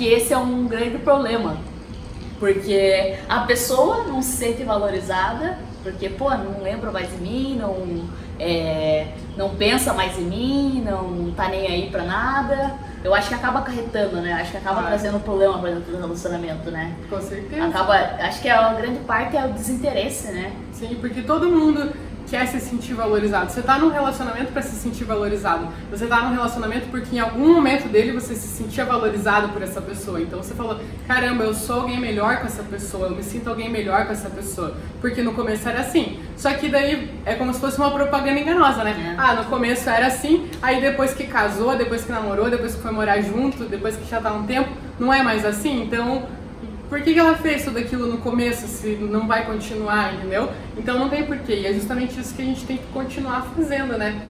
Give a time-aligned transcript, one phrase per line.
[0.00, 1.58] que esse é um grande problema.
[2.38, 8.08] Porque a pessoa não se sente valorizada, porque, pô, não lembra mais de mim, não,
[8.38, 12.72] é, não pensa mais em mim, não tá nem aí pra nada.
[13.04, 14.32] Eu acho que acaba acarretando, né?
[14.32, 14.84] Acho que acaba Ah.
[14.84, 16.94] trazendo um problema pra dentro do relacionamento, né?
[17.10, 17.66] Com certeza.
[17.66, 20.52] Acaba, acho que a grande parte é o desinteresse, né?
[20.72, 21.92] Sim, porque todo mundo
[22.30, 23.50] quer se sentir valorizado.
[23.50, 25.66] Você tá num relacionamento para se sentir valorizado.
[25.90, 29.82] Você tá num relacionamento porque em algum momento dele você se sentia valorizado por essa
[29.82, 30.20] pessoa.
[30.20, 33.68] Então você falou: "Caramba, eu sou alguém melhor com essa pessoa, eu me sinto alguém
[33.68, 34.76] melhor com essa pessoa".
[35.00, 36.20] Porque no começo era assim.
[36.36, 39.14] Só que daí é como se fosse uma propaganda enganosa, né?
[39.18, 39.20] É.
[39.20, 42.92] Ah, no começo era assim, aí depois que casou, depois que namorou, depois que foi
[42.92, 45.82] morar junto, depois que já tá um tempo, não é mais assim.
[45.82, 46.22] Então,
[46.90, 50.50] por que, que ela fez tudo aquilo no começo se não vai continuar, entendeu?
[50.76, 51.54] Então não tem porquê.
[51.54, 54.22] E é justamente isso que a gente tem que continuar fazendo, né?